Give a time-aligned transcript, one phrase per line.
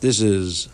[0.00, 0.70] This is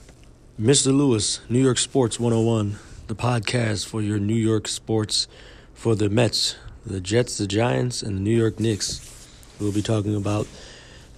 [0.57, 0.97] Mr.
[0.97, 5.27] Lewis, New York Sports 101, the podcast for your New York sports
[5.75, 6.55] for the Mets,
[6.87, 9.29] the Jets, the Giants, and the New York Knicks.
[9.59, 10.47] We'll be talking about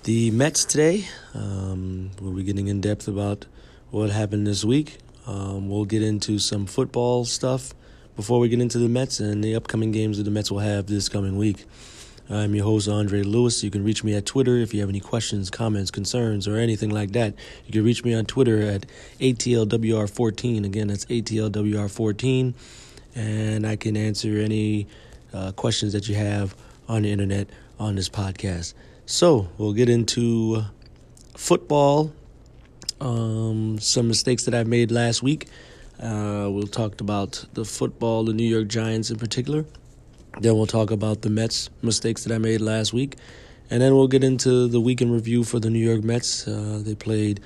[0.04, 1.04] the Mets today.
[1.35, 3.44] Um, we'll be getting in depth about
[3.90, 4.97] what happened this week.
[5.27, 7.75] Um, we'll get into some football stuff
[8.17, 10.87] before we get into the Mets and the upcoming games that the Mets will have
[10.87, 11.67] this coming week.
[12.31, 13.65] I'm your host, Andre Lewis.
[13.65, 16.91] You can reach me at Twitter if you have any questions, comments, concerns, or anything
[16.91, 17.34] like that.
[17.64, 18.84] You can reach me on Twitter at
[19.18, 20.66] ATLWR14.
[20.66, 22.52] Again, that's ATLWR14.
[23.14, 24.87] And I can answer any
[25.32, 26.54] uh, questions that you have
[26.87, 27.48] on the internet
[27.80, 28.74] on this podcast.
[29.06, 30.65] So we'll get into
[31.34, 32.12] football,
[33.01, 35.46] um, some mistakes that I've made last week.
[35.98, 39.65] Uh, we'll talk about the football, the New York Giants in particular.
[40.41, 43.16] Then we'll talk about the Mets mistakes that I made last week.
[43.70, 46.46] And then we'll get into the weekend review for the New York Mets.
[46.48, 47.41] Uh, they played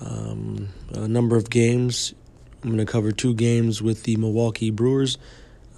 [0.00, 2.14] um, a number of games.
[2.62, 5.18] I'm going to cover two games with the Milwaukee Brewers,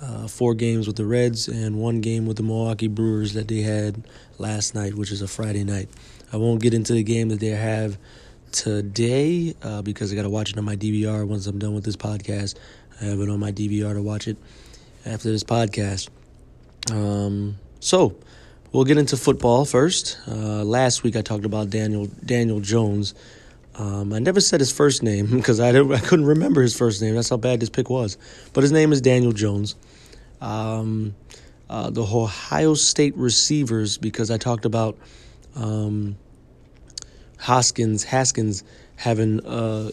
[0.02, 3.62] uh, four games with the Reds, and one game with the Milwaukee Brewers that they
[3.62, 4.06] had
[4.38, 5.88] last night, which is a Friday night.
[6.32, 7.96] I won't get into the game that they have
[8.52, 11.84] today uh, because I got to watch it on my DVR once I'm done with
[11.84, 12.56] this podcast.
[13.00, 14.36] I have it on my DVR to watch it
[15.04, 16.08] after this podcast.
[16.92, 18.16] Um, so
[18.72, 20.18] we'll get into football first.
[20.28, 23.14] Uh, last week I talked about Daniel Daniel Jones.
[23.76, 27.14] Um, I never said his first name because I, I couldn't remember his first name.
[27.14, 28.18] That's how bad this pick was.
[28.52, 29.76] But his name is Daniel Jones.
[30.40, 31.14] Um,
[31.68, 34.98] uh, the Ohio State receivers, because I talked about
[35.56, 36.16] um,
[37.38, 38.64] Hoskins, Haskins
[38.96, 39.90] having uh,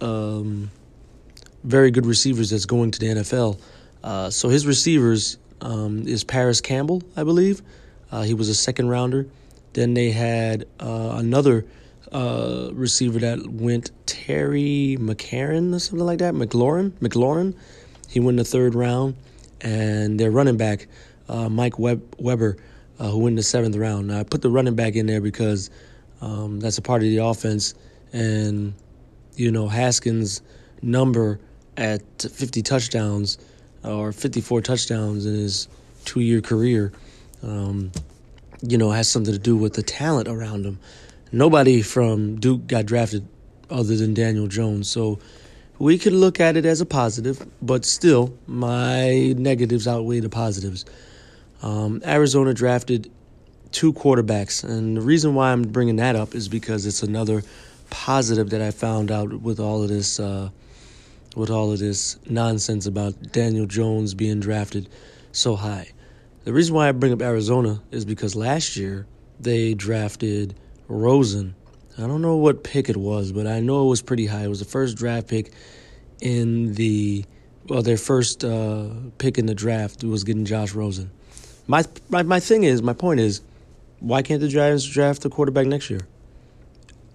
[0.00, 0.70] um,
[1.62, 3.58] very good receivers that's going to the NFL.
[4.02, 7.62] Uh, so his receivers um, is Parris Campbell, I believe.
[8.12, 9.26] Uh, he was a second rounder.
[9.72, 11.64] Then they had uh, another
[12.12, 16.34] uh, receiver that went Terry McCarron or something like that.
[16.34, 17.56] McLaurin, McLaurin.
[18.08, 19.16] He went in the third round,
[19.62, 20.86] and their running back
[21.28, 22.56] uh, Mike Web- Weber,
[23.00, 24.08] uh, who went in the seventh round.
[24.08, 25.70] Now I put the running back in there because
[26.20, 27.74] um, that's a part of the offense,
[28.12, 28.74] and
[29.34, 30.42] you know Haskins'
[30.82, 31.40] number
[31.76, 33.38] at 50 touchdowns
[33.84, 35.68] or 54 touchdowns in his
[36.04, 36.92] two year career,
[37.42, 37.92] um,
[38.62, 40.78] you know, has something to do with the talent around him.
[41.32, 43.26] Nobody from Duke got drafted
[43.70, 44.88] other than Daniel Jones.
[44.88, 45.18] So
[45.78, 50.84] we could look at it as a positive, but still, my negatives outweigh the positives.
[51.62, 53.10] Um, Arizona drafted
[53.72, 57.42] two quarterbacks, and the reason why I'm bringing that up is because it's another
[57.90, 60.20] positive that I found out with all of this.
[60.20, 60.50] Uh,
[61.34, 64.88] with all of this nonsense about Daniel Jones being drafted
[65.32, 65.90] so high.
[66.44, 69.06] The reason why I bring up Arizona is because last year
[69.40, 70.54] they drafted
[70.88, 71.54] Rosen.
[71.96, 74.44] I don't know what pick it was, but I know it was pretty high.
[74.44, 75.52] It was the first draft pick
[76.20, 77.24] in the
[77.68, 81.10] well, their first uh, pick in the draft was getting Josh Rosen.
[81.66, 83.40] My, my my thing is, my point is,
[84.00, 86.00] why can't the Giants draft a quarterback next year?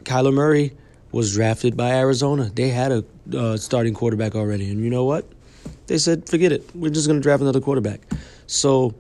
[0.03, 0.75] Kyler Murray
[1.12, 2.52] was drafted by Arizona.
[2.53, 3.03] They had a
[3.36, 5.25] uh, starting quarterback already, and you know what?
[5.88, 6.70] They said, "Forget it.
[6.75, 8.02] We're just going to draft another quarterback."
[8.47, 8.94] So,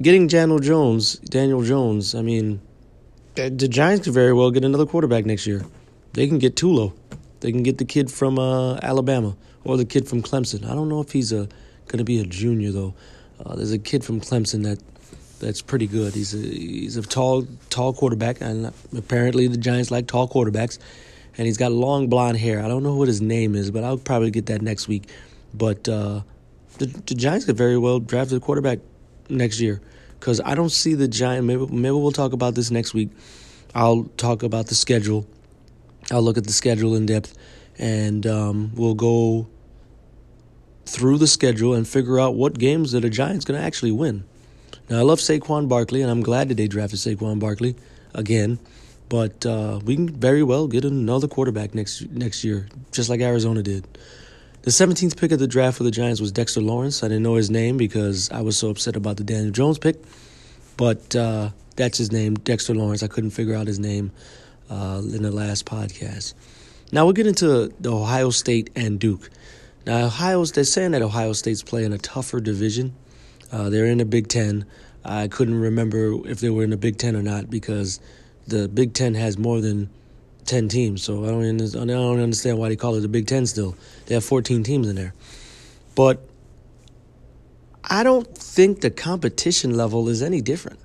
[0.00, 2.14] getting Daniel Jones, Daniel Jones.
[2.14, 2.60] I mean,
[3.34, 5.64] the Giants could very well get another quarterback next year.
[6.12, 6.92] They can get Tulo.
[7.40, 10.64] They can get the kid from uh, Alabama or the kid from Clemson.
[10.64, 11.48] I don't know if he's a
[11.88, 12.94] going to be a junior though.
[13.44, 14.78] Uh, there's a kid from Clemson that
[15.40, 16.14] that's pretty good.
[16.14, 20.78] He's a he's a tall tall quarterback, and apparently the Giants like tall quarterbacks
[21.36, 22.62] and he's got long blonde hair.
[22.62, 25.08] I don't know what his name is, but I'll probably get that next week.
[25.54, 26.22] But uh,
[26.78, 28.78] the, the Giants could very well draft a quarterback
[29.28, 29.80] next year
[30.18, 31.46] because I don't see the Giant.
[31.46, 33.10] Maybe maybe we'll talk about this next week.
[33.74, 35.26] I'll talk about the schedule.
[36.10, 37.36] I'll look at the schedule in depth,
[37.78, 39.48] and um, we'll go
[40.84, 44.24] through the schedule and figure out what games that the Giants going to actually win.
[44.90, 47.76] Now I love Saquon Barkley, and I'm glad that they drafted Saquon Barkley
[48.14, 48.58] again.
[49.12, 53.62] But uh, we can very well get another quarterback next next year, just like Arizona
[53.62, 53.86] did.
[54.62, 57.02] The 17th pick of the draft for the Giants was Dexter Lawrence.
[57.02, 59.96] I didn't know his name because I was so upset about the Daniel Jones pick,
[60.78, 63.02] but uh, that's his name, Dexter Lawrence.
[63.02, 64.12] I couldn't figure out his name
[64.70, 66.32] uh, in the last podcast.
[66.90, 69.28] Now we'll get into the Ohio State and Duke.
[69.84, 72.94] Now Ohio's they're saying that Ohio State's playing a tougher division.
[73.52, 74.64] Uh, they're in the Big Ten.
[75.04, 78.00] I couldn't remember if they were in the Big Ten or not because
[78.46, 79.90] the Big Ten has more than
[80.44, 83.46] ten teams, so I don't I don't understand why they call it the Big Ten.
[83.46, 85.14] Still, they have fourteen teams in there,
[85.94, 86.20] but
[87.84, 90.78] I don't think the competition level is any different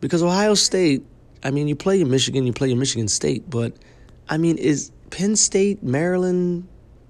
[0.00, 1.04] because Ohio State.
[1.42, 3.74] I mean, you play in Michigan, you play in Michigan State, but
[4.28, 6.66] I mean, is Penn State, Maryland.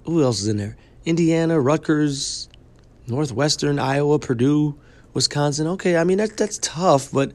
[0.06, 0.76] Who else is in there?
[1.06, 2.48] Indiana, Rutgers,
[3.06, 4.78] Northwestern, Iowa, Purdue,
[5.14, 5.66] Wisconsin.
[5.68, 7.32] Okay, I mean that that's tough, but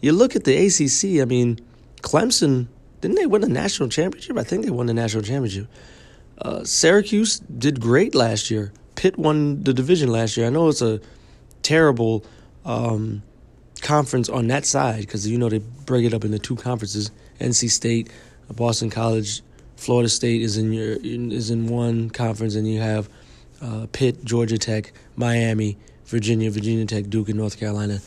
[0.00, 1.20] you look at the ACC.
[1.20, 1.58] I mean,
[2.02, 2.68] Clemson
[3.00, 4.36] didn't they win the national championship?
[4.36, 5.68] I think they won the national championship.
[6.40, 8.72] Uh, Syracuse did great last year.
[8.96, 10.46] Pitt won the division last year.
[10.46, 11.00] I know it's a
[11.62, 12.24] terrible
[12.64, 13.22] um,
[13.80, 17.10] conference on that side because you know they break it up into two conferences.
[17.40, 18.10] NC State,
[18.52, 19.42] Boston College,
[19.76, 23.08] Florida State is in your is in one conference, and you have
[23.62, 28.00] uh, Pitt, Georgia Tech, Miami, Virginia, Virginia Tech, Duke, and North Carolina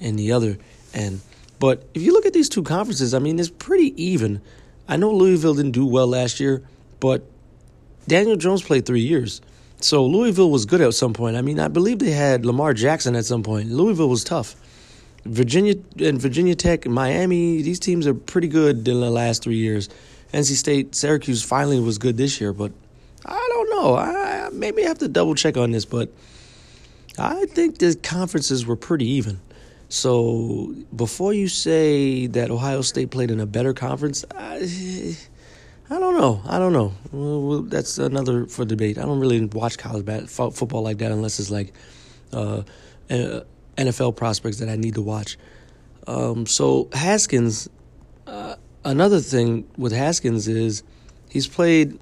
[0.00, 0.56] in the other.
[0.94, 1.20] And
[1.58, 4.40] but if you look at these two conferences, I mean, it's pretty even.
[4.88, 6.62] I know Louisville didn't do well last year,
[7.00, 7.24] but
[8.06, 9.40] Daniel Jones played three years.
[9.80, 11.36] So Louisville was good at some point.
[11.36, 13.70] I mean, I believe they had Lamar Jackson at some point.
[13.70, 14.56] Louisville was tough.
[15.24, 19.88] Virginia and Virginia Tech, Miami, these teams are pretty good in the last three years.
[20.32, 22.72] NC State, Syracuse finally was good this year, but
[23.24, 23.94] I don't know.
[23.94, 26.10] I maybe have to double check on this, but
[27.18, 29.40] I think the conferences were pretty even.
[29.88, 35.16] So before you say that Ohio State played in a better conference, I,
[35.88, 36.42] I don't know.
[36.46, 36.92] I don't know.
[37.10, 38.98] Well, that's another for debate.
[38.98, 41.72] I don't really watch college football like that unless it's like
[42.32, 42.62] uh,
[43.08, 45.38] NFL prospects that I need to watch.
[46.06, 47.68] Um, so Haskins,
[48.26, 50.82] uh, another thing with Haskins is
[51.30, 51.98] he's played.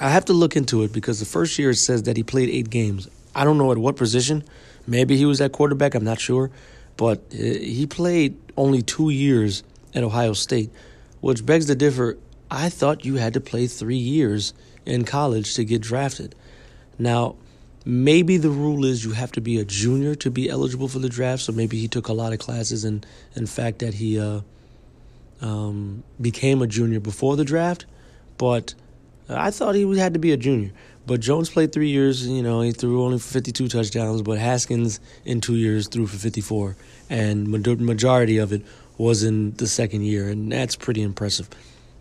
[0.00, 2.48] I have to look into it because the first year it says that he played
[2.48, 3.08] eight games.
[3.34, 4.44] I don't know at what position.
[4.86, 5.94] Maybe he was at quarterback.
[5.94, 6.50] I'm not sure,
[6.96, 9.62] but uh, he played only two years
[9.94, 10.70] at Ohio State,
[11.20, 12.18] which begs to differ
[12.50, 14.54] I thought you had to play three years
[14.86, 16.34] in college to get drafted.
[16.98, 17.36] Now,
[17.84, 21.08] maybe the rule is you have to be a junior to be eligible for the
[21.08, 23.04] draft, so maybe he took a lot of classes, and
[23.34, 24.42] in fact, that he uh,
[25.40, 27.86] um, became a junior before the draft.
[28.38, 28.74] But
[29.28, 30.72] I thought he had to be a junior.
[31.06, 32.26] But Jones played three years.
[32.26, 36.76] You know, he threw only 52 touchdowns, but Haskins in two years threw for 54,
[37.10, 38.62] and majority of it
[38.96, 41.48] was in the second year, and that's pretty impressive.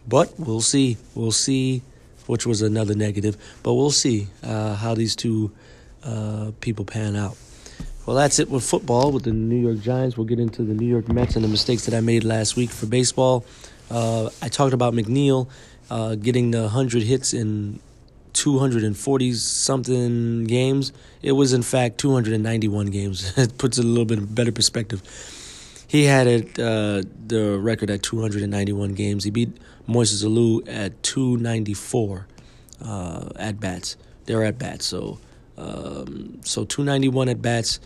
[0.08, 0.98] But we'll see.
[1.16, 1.82] We'll see,
[2.28, 3.38] which was another negative.
[3.64, 5.52] But we'll see uh, how these two
[6.04, 7.38] uh, people pan out.
[8.06, 10.18] Well, that's it with football with the New York Giants.
[10.18, 12.70] We'll get into the New York Mets and the mistakes that I made last week
[12.70, 13.46] for baseball.
[13.90, 15.48] Uh, I talked about McNeil
[15.90, 17.80] uh, getting the 100 hits in
[18.34, 20.92] 240 something games.
[21.22, 23.32] It was, in fact, 291 games.
[23.38, 25.02] it puts it a little bit better perspective.
[25.88, 29.24] He had it, uh, the record at 291 games.
[29.24, 29.50] He beat
[29.88, 32.28] Moises Alou at 294
[32.84, 33.98] uh, at bats.
[34.26, 34.86] They're at bats.
[34.86, 35.20] So,
[35.58, 37.80] um, so 291 at bats.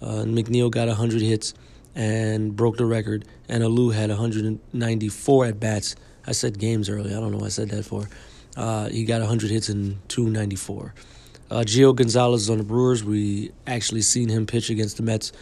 [0.00, 1.54] Uh, McNeil got 100 hits
[1.94, 3.24] and broke the record.
[3.48, 5.96] And Alou had 194 at bats.
[6.28, 7.16] I said games earlier.
[7.16, 8.06] I don't know what I said that for.
[8.54, 10.94] Uh, he got 100 hits in 294.
[11.50, 13.02] Uh, Gio Gonzalez is on the Brewers.
[13.02, 15.32] We actually seen him pitch against the Mets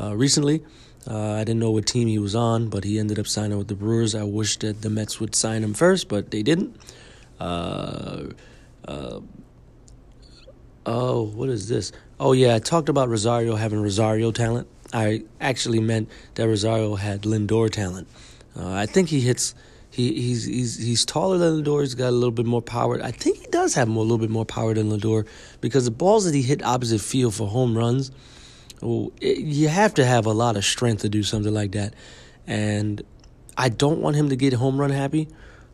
[0.00, 0.62] uh, recently.
[1.04, 3.66] Uh, I didn't know what team he was on, but he ended up signing with
[3.66, 4.14] the Brewers.
[4.14, 6.76] I wish that the Mets would sign him first, but they didn't.
[7.40, 8.26] Uh,
[8.86, 9.20] uh,
[10.86, 11.90] oh, what is this?
[12.20, 14.68] Oh, yeah, I talked about Rosario having Rosario talent.
[14.92, 18.06] I actually meant that Rosario had Lindor talent.
[18.56, 19.52] Uh, I think he hits.
[19.96, 21.80] He, he's he's he's taller than Lindor.
[21.80, 23.02] He's got a little bit more power.
[23.02, 25.26] I think he does have more, a little bit more power than Lindor
[25.62, 28.10] because the balls that he hit opposite field for home runs
[28.80, 31.94] well, it, you have to have a lot of strength to do something like that.
[32.46, 33.02] And
[33.56, 35.28] I don't want him to get home run happy.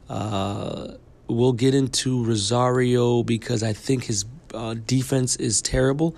[0.08, 0.92] Uh,
[1.26, 6.14] we'll get into Rosario because I think his uh, defense is terrible.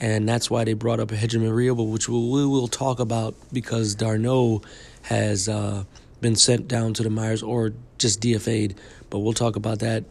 [0.00, 3.94] And that's why they brought up Hechavarria but which we'll, we will talk about because
[3.94, 4.62] d'Arnaud
[5.02, 5.84] has uh,
[6.20, 8.74] been sent down to the Myers or just DFA'd.
[9.10, 10.04] But we'll talk about that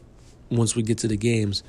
[0.49, 1.63] once we get to the games.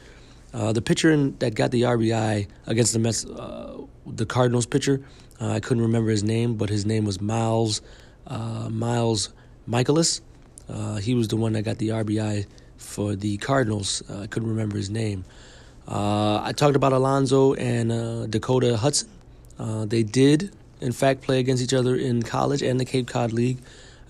[0.53, 3.77] Uh, the pitcher in, that got the RBI against the Mets uh,
[4.07, 5.03] the Cardinals pitcher.
[5.41, 7.83] Uh, I couldn't remember his name, but his name was Miles
[8.27, 9.31] uh, Miles
[9.69, 10.21] Mikolas.
[10.69, 14.03] Uh, he was the one that got the RBI for the Cardinals.
[14.09, 15.25] Uh, I couldn't remember his name.
[15.91, 19.09] I talked about Alonso and Dakota Hudson.
[19.59, 23.59] they did, in fact, play against each other in college and the Cape Cod League.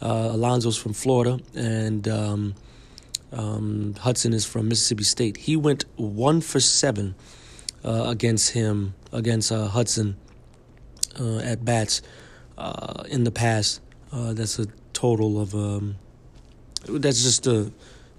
[0.07, 2.55] Alonso's from Florida, and um,
[3.33, 5.37] um, Hudson is from Mississippi State.
[5.37, 7.15] He went one for seven
[7.85, 10.17] uh, against him, against uh, Hudson
[11.21, 12.03] uh, at bats
[12.57, 13.81] uh, in the past.
[14.13, 15.97] Uh, that's a total of, um,
[16.89, 17.73] that's just the,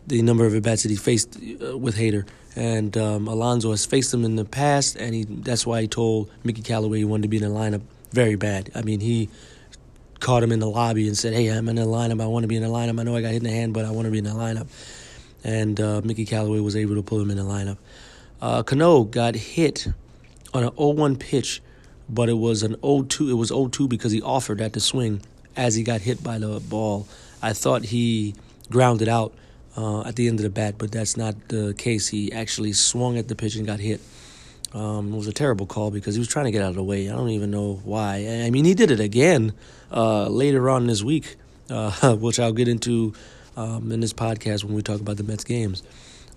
[0.08, 2.28] the number of at bats that he faced with Hader.
[2.56, 6.32] And um, Alonso has faced him in the past, and he that's why he told
[6.44, 7.82] Mickey Callaway he wanted to be in the lineup
[8.12, 8.72] very bad.
[8.76, 9.30] I mean, he
[10.20, 12.22] caught him in the lobby and said, Hey, I'm in the lineup.
[12.22, 13.00] I want to be in the lineup.
[13.00, 14.32] I know I got hit in the hand, but I want to be in the
[14.32, 14.68] lineup.
[15.44, 17.78] and uh, Mickey Callaway was able to pull him in the lineup.
[18.42, 19.88] Uh, Cano got hit
[20.54, 21.62] on an 0-1 pitch,
[22.08, 23.30] but it was an 0-2.
[23.30, 25.22] It was 0-2 because he offered at the swing
[25.56, 27.08] as he got hit by the ball.
[27.42, 28.36] I thought he
[28.70, 29.34] grounded out
[29.78, 32.08] uh, at the end of the bat, but that's not the case.
[32.08, 34.02] He actually swung at the pitch and got hit.
[34.74, 36.84] Um, it was a terrible call because he was trying to get out of the
[36.84, 37.10] way.
[37.10, 38.44] I don't even know why.
[38.46, 39.54] I mean, he did it again
[39.92, 41.38] uh, later on this week,
[41.70, 43.14] uh, which I'll get into
[43.58, 45.84] um, in this podcast when we talk about the Mets games.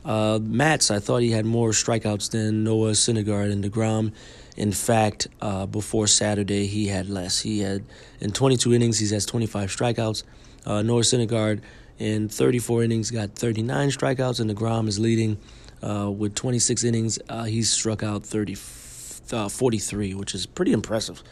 [0.05, 4.13] Uh, Matz, I thought he had more strikeouts than Noah Syndergaard and DeGrom.
[4.57, 7.41] In fact, uh, before Saturday, he had less.
[7.41, 7.85] He had,
[8.21, 10.25] in 22 innings, he has 25 strikeouts.
[10.67, 11.61] Uh, Noah Syndergaard,
[11.99, 15.39] in 34 innings, got 39 strikeouts, and DeGrom is leading
[15.83, 17.19] uh, with 26 innings.
[17.29, 18.57] Uh, he's struck out 30,
[19.33, 21.23] uh, 43, which is pretty impressive.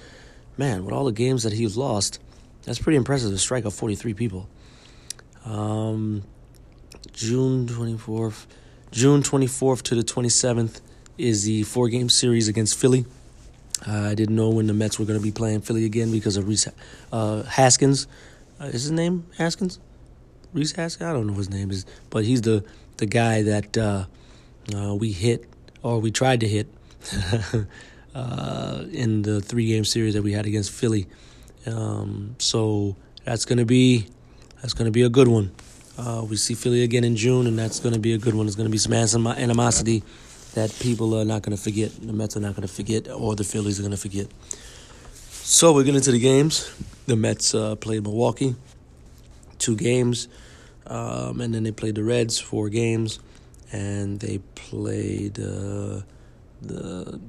[0.57, 2.21] Man, with all the games that he's lost,
[2.65, 4.49] that's pretty impressive to strike out 43 people.
[5.45, 6.23] Um,
[7.13, 8.47] June 24th.
[8.91, 10.81] June 24th to the 27th
[11.17, 13.07] is the four game series against Philly.
[13.87, 16.37] Uh, I didn't know when the Mets were going to be playing Philly again because
[16.37, 16.69] of Rhys
[17.13, 18.07] uh, Haskins.
[18.61, 19.79] Uh, is his name Haskins?
[20.53, 21.09] Rhys Haskins?
[21.09, 22.65] I don't know his name is, but he's the,
[22.99, 23.79] the guy that
[24.75, 25.45] uh, we hit,
[25.83, 26.67] or we tried to hit,
[28.15, 31.07] uh, in the three game series that we had against Philly.
[31.67, 34.07] Um, so that's to be
[34.61, 35.53] that's to be a good one.
[35.99, 38.47] Uh, we see Philly again in June, and that's to be a good one.
[38.47, 40.03] It's to be some animosity
[40.55, 41.93] that people are not to forget.
[42.01, 44.27] The Mets are not to forget, or the Phillies are to forget.
[45.13, 46.73] So we get into the games.
[47.07, 48.55] The Mets uh, played Milwaukee,
[49.59, 50.29] two games,
[50.87, 53.19] um, and then they played the Reds, four games,
[53.73, 56.03] and they played uh,
[56.63, 57.21] the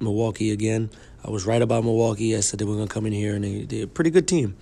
[0.00, 0.90] Milwaukee again.
[1.24, 2.36] I was right about Milwaukee.
[2.36, 4.26] I said they were going to come in here, and they, they're a pretty good
[4.26, 4.56] team.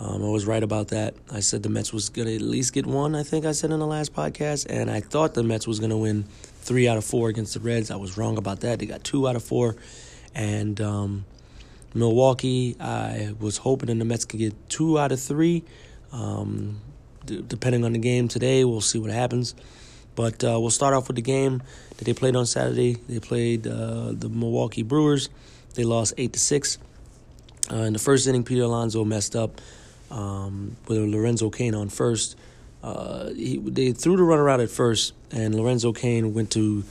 [0.00, 1.14] Um, I was right about that.
[1.30, 3.70] I said the Mets was going to at least get one, I think I said
[3.70, 4.66] in the last podcast.
[4.68, 6.24] And I thought the Mets was going to win
[6.62, 7.88] three out of four against the Reds.
[7.90, 8.80] I was wrong about that.
[8.80, 9.76] They got two out of four.
[10.34, 11.24] And um,
[11.94, 15.62] Milwaukee, I was hoping the Mets could get two out of three.
[16.10, 16.80] Um,
[17.24, 19.54] d- depending on the game today, we'll see what happens.
[20.14, 21.62] But uh, we'll start off with the game
[21.96, 22.94] that they played on Saturday.
[23.08, 25.28] They played uh, the Milwaukee Brewers.
[25.74, 26.78] They lost eight to six.
[27.70, 29.60] Uh, in the first inning, Peter Alonso messed up
[30.10, 32.36] um, with Lorenzo Cain on first.
[32.82, 36.84] Uh, he, they threw the runner out at first, and Lorenzo Cain went to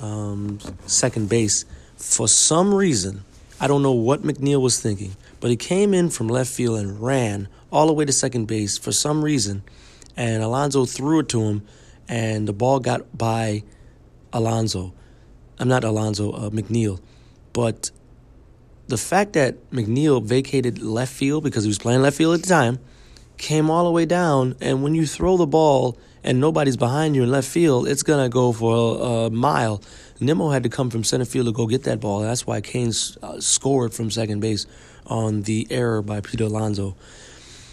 [0.00, 1.64] um, second base.
[1.96, 3.24] For some reason,
[3.60, 7.00] I don't know what McNeil was thinking, but he came in from left field and
[7.00, 9.62] ran all the way to second base for some reason,
[10.16, 11.62] and Alonso threw it to him,
[12.08, 13.62] and the ball got by
[14.32, 14.94] Alonso.
[15.58, 17.00] I'm not Alonso, uh, McNeil,
[17.52, 17.90] but
[18.88, 22.48] the fact that McNeil vacated left field because he was playing left field at the
[22.48, 22.78] time
[23.38, 24.56] came all the way down.
[24.60, 28.24] And when you throw the ball and nobody's behind you in left field, it's going
[28.24, 29.82] to go for a, a, mile.
[30.20, 32.20] Nimmo had to come from center field to go get that ball.
[32.20, 32.92] That's why Cain
[33.22, 34.66] uh, scored from second base
[35.06, 36.96] on the error by Peter Alonso.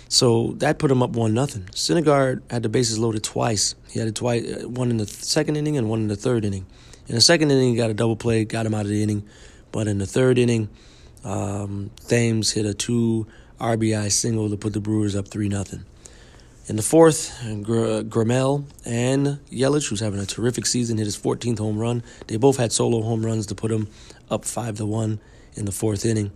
[0.09, 1.63] So that put him up one nothing.
[1.71, 3.75] Syndergaard had the bases loaded twice.
[3.91, 6.43] He had it twice, uh, one in the second inning and one in the third
[6.43, 6.65] inning.
[7.07, 9.23] In the second inning, he got a double play, got him out of the inning.
[9.71, 10.67] But in the third inning,
[11.23, 13.27] um, Thames hit a two
[13.59, 15.63] RBI single to put the Brewers up 3 0.
[16.67, 21.59] In the fourth, Gr- Gremel and Yelich, who's having a terrific season, hit his 14th
[21.59, 22.03] home run.
[22.27, 23.89] They both had solo home runs to put them
[24.31, 25.19] up 5 to 1
[25.55, 26.31] in the fourth inning.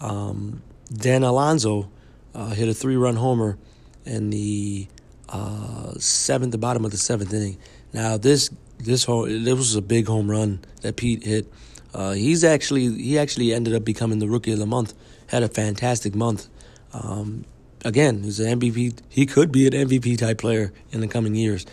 [0.00, 1.88] Um, Dan Alonso
[2.34, 3.58] uh, hit a three run homer
[4.04, 4.86] in the
[5.28, 7.58] uh, seventh, the bottom of the seventh inning.
[7.92, 11.52] Now, this this home, this was a big home run that Pete hit.
[11.94, 14.94] Uh, he's actually he actually ended up becoming the rookie of the month.
[15.28, 16.48] Had a fantastic month.
[16.92, 17.44] Um,
[17.84, 18.98] again, he's an MVP.
[19.08, 21.66] He could be an MVP type player in the coming years.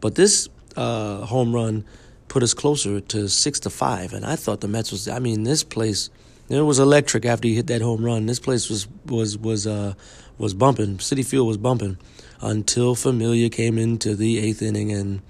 [0.00, 1.84] But this uh, home run
[2.28, 5.08] put us closer to six to five, and I thought the Mets was.
[5.08, 6.10] I mean, this place
[6.58, 8.26] it was electric after he hit that home run.
[8.26, 9.94] This place was was was uh,
[10.38, 10.98] was bumping.
[10.98, 11.98] Citi Field was bumping
[12.40, 15.22] until Familia came into the eighth inning and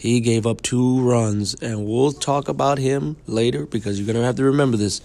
[0.00, 4.36] he gave up two runs, and we'll talk about him later because you're to have
[4.36, 5.02] to remember this.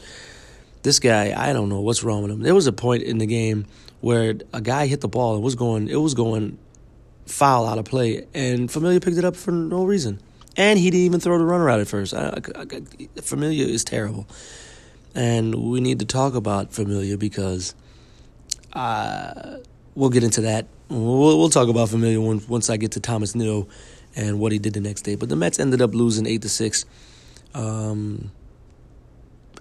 [0.83, 2.41] This guy, I don't know what's wrong with him.
[2.43, 3.65] There was a point in the game
[3.99, 6.57] where a guy hit the ball and was going, it was going
[7.25, 10.21] foul out of play, and Familia picked it up for no reason.
[10.55, 12.13] And he didn't even throw the runner out at first.
[12.13, 14.27] I, I, I, Familia is terrible.
[15.15, 17.73] And we need to talk about Familia because
[18.73, 19.57] uh,
[19.95, 20.67] we'll get into that.
[20.89, 23.67] We'll, we'll talk about Familia once, once I get to Thomas Nido
[24.15, 25.15] and what he did the next day.
[25.15, 26.85] But the Mets ended up losing eight to six.
[27.53, 28.31] Um,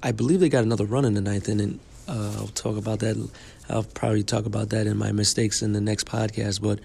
[0.03, 1.79] I believe they got another run in the ninth inning.
[2.07, 3.17] Uh, I'll talk about that.
[3.69, 6.61] I'll probably talk about that in my mistakes in the next podcast.
[6.61, 6.81] But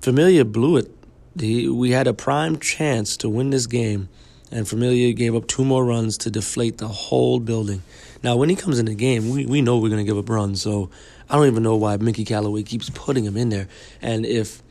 [0.00, 0.90] Familia blew it
[1.34, 4.08] The, we had a prime chance to win this game,
[4.54, 7.82] and Familia gave up two more runs to deflate the whole building.
[8.22, 10.28] Now, when he comes in the game, we, we know we're going to give up
[10.28, 10.90] runs, so
[11.28, 13.66] I don't even know why Mickey Callaway keeps putting him in there.
[14.00, 14.62] And if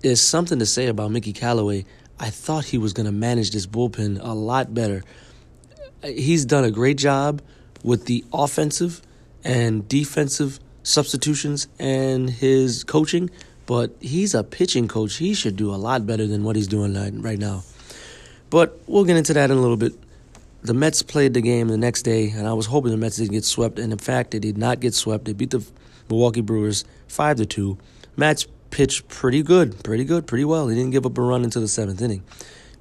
[0.00, 1.86] there's something to say about Mickey Callaway,
[2.20, 5.02] I thought he was going to manage this bullpen a lot better.
[6.04, 7.40] He's done a great job
[7.82, 9.00] with the offensive
[9.44, 13.30] and defensive substitutions and his coaching,
[13.64, 15.16] but he's a pitching coach.
[15.16, 17.64] He should do a lot better than what he's doing right now.
[18.50, 19.92] But we'll get into that in a little bit.
[20.62, 23.32] The Matz played the game the next day, and I was hoping the Mets didn't
[23.32, 23.78] get swept.
[23.78, 25.24] And in fact, they did not get swept.
[25.24, 25.64] They beat the
[26.08, 27.78] Milwaukee Brewers five to two.
[28.16, 30.68] Mets pitched pretty good, pretty good, pretty well.
[30.68, 32.22] He didn't give up a run until the seventh inning.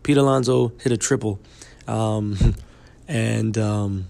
[0.03, 1.39] Pete Alonso hit a triple,
[1.87, 2.55] um,
[3.07, 4.07] and um,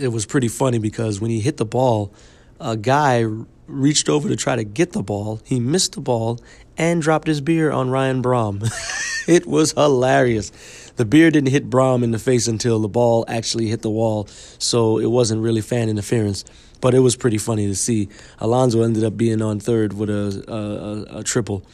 [0.00, 2.12] it was pretty funny because when he hit the ball,
[2.60, 3.24] a guy
[3.66, 5.40] reached over to try to get the ball.
[5.44, 6.40] He missed the ball
[6.76, 8.62] and dropped his beer on Ryan Braun.
[9.28, 10.50] it was hilarious.
[10.96, 14.26] The beer didn't hit Braun in the face until the ball actually hit the wall,
[14.58, 16.44] so it wasn't really fan interference.
[16.80, 18.08] But it was pretty funny to see.
[18.38, 21.64] Alonso ended up being on third with a a, a, a triple.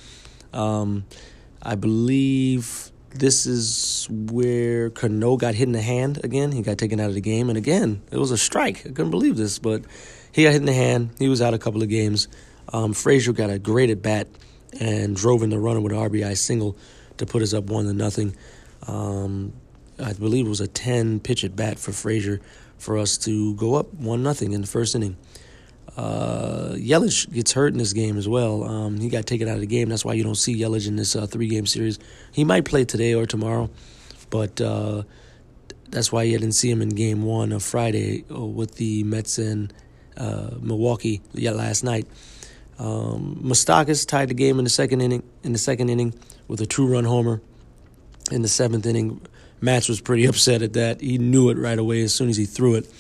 [0.52, 1.04] Um,
[1.62, 6.52] I believe this is where Cano got hit in the hand again.
[6.52, 8.87] He got taken out of the game, and again, it was a strike.
[8.87, 9.83] I couldn't believe this, but
[10.33, 11.11] he got hit in the hand.
[11.19, 12.28] He was out a couple of games.
[12.73, 14.28] Um, Frazier got a great at bat
[14.78, 16.76] and drove in the runner with an RBI single
[17.20, 18.36] to put us up one to nothing.
[18.86, 19.52] Um,
[19.98, 22.40] I believe it was a ten pitch at bat for Frazier
[22.78, 25.16] for us to go up one nothing in the first inning.
[25.96, 28.64] Uh, Yelich gets hurt in this game as well.
[28.64, 29.88] Um, he got taken out of the game.
[29.88, 31.98] That's why you don't see Yelich in this uh, three game series.
[32.32, 33.70] He might play today or tomorrow,
[34.30, 35.02] but uh,
[35.90, 39.38] that's why you didn't see him in game one of Friday uh, with the Mets
[39.38, 39.72] in
[40.16, 42.06] uh, Milwaukee yeah, last night.
[42.78, 45.22] Um, Moustakas tied the game in the second inning.
[45.42, 46.14] In the second inning,
[46.50, 47.40] with a two-run homer.
[48.33, 49.21] In the seventh inning,
[49.60, 51.00] Matz was pretty upset at that.
[51.00, 52.93] He knew it right away as soon as he threw it.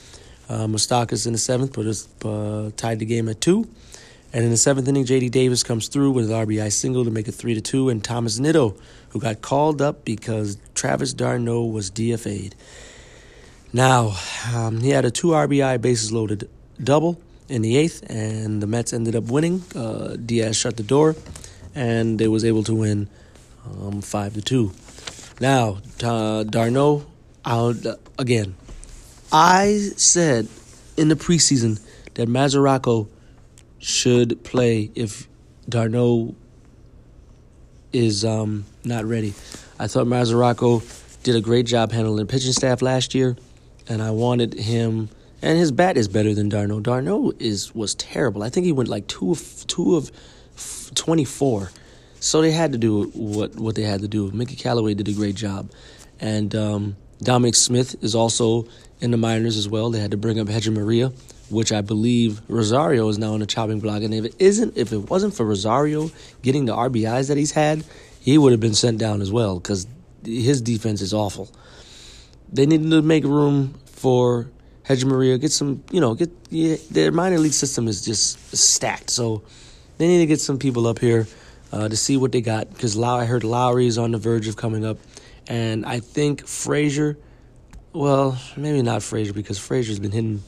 [0.48, 3.68] Uh, Moustakas in the seventh put us uh, tied the game at two.
[4.32, 5.28] And in the seventh inning, J.D.
[5.30, 7.88] Davis comes through with an RBI single to make it three to two.
[7.88, 8.76] And Thomas Nido,
[9.08, 12.54] who got called up because Travis d'Arnaud was DFA'd.
[13.72, 14.16] Now,
[14.54, 16.48] um, he had a two RBI bases loaded
[16.82, 19.64] double in the eighth, and the Mets ended up winning.
[19.74, 21.16] Uh, Diaz shut the door,
[21.74, 23.08] and they was able to win
[23.64, 24.72] um, five to two.
[25.40, 27.06] Now, uh, d'Arnaud
[27.44, 27.76] out
[28.18, 28.54] again.
[29.32, 30.48] I said
[30.96, 31.80] in the preseason
[32.14, 33.08] that Mesoraco
[33.78, 35.28] should play if
[35.68, 36.34] d'Arnaud
[37.92, 39.34] is um, not ready.
[39.78, 40.82] I thought Mesoraco
[41.22, 43.36] did a great job handling the pitching staff last year,
[43.88, 45.08] and I wanted him
[45.42, 46.80] and his bat is better than d'Arnaud.
[46.80, 48.42] d'Arnaud is was terrible.
[48.42, 50.10] I think he went like two of two of
[50.94, 51.70] twenty four.
[52.20, 54.30] So they had to do what what they had to do.
[54.30, 55.70] Mickey Callaway did a great job,
[56.20, 58.66] and um, Dominic Smith is also
[59.00, 59.90] in the minors as well.
[59.90, 61.12] They had to bring up Hechavarria,
[61.50, 64.02] which I believe Rosario is now on the chopping block.
[64.02, 66.10] And if it isn't, if it wasn't for Rosario
[66.42, 67.84] getting the RBIs that he's had,
[68.20, 69.86] he would have been sent down as well because
[70.24, 71.48] his defense is awful.
[72.52, 74.50] They needed to make room for
[74.84, 79.08] Hechavarria, get some, you know, get yeah, their minor league system is just stacked.
[79.08, 79.42] So
[79.98, 81.26] they need to get some people up here
[81.72, 84.48] uh, to see what they got because Low- I heard Lowrie is on the verge
[84.48, 84.98] of coming up,
[85.46, 87.18] and I think Frazier,
[87.92, 90.42] well, maybe not Frazier because Frazier's been hitting,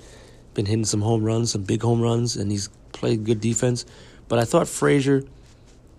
[0.55, 3.85] been hitting some home runs, some big home runs, and he's played good defense.
[4.29, 5.25] But I thought Frazier,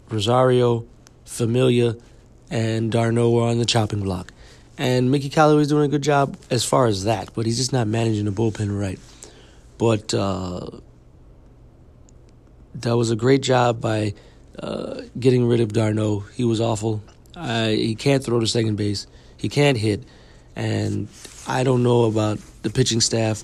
[0.09, 0.85] Rosario,
[1.25, 1.95] Familia,
[2.49, 4.31] and d'Arnaud were on the chopping block.
[4.77, 7.87] And Mickey Callaway's doing a good job as far as that, but he's just not
[7.87, 8.99] managing the bullpen right.
[9.77, 10.69] But uh,
[12.75, 14.13] that was a great job by
[14.59, 16.25] uh, getting rid of d'Arnaud.
[16.35, 17.01] He was awful.
[17.35, 19.07] Uh, he can't throw to second base.
[19.37, 20.03] He can't hit.
[20.55, 21.07] And
[21.47, 23.43] I don't know about the pitching staff.